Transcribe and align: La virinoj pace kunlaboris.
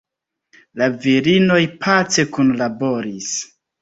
La 0.81 0.87
virinoj 1.03 1.59
pace 1.85 2.25
kunlaboris. 2.39 3.29